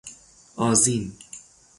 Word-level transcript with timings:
آذین 0.65 1.11